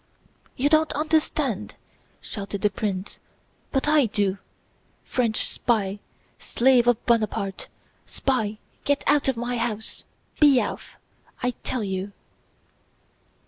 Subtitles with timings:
[0.55, 1.75] "You don't understand?"
[2.21, 3.19] shouted the prince,
[3.71, 4.39] "but I do!
[5.05, 5.99] French spy,
[6.39, 7.67] slave of Buonaparte,
[8.07, 10.03] spy, get out of my house!
[10.39, 10.95] Be off,
[11.43, 12.13] I tell you..."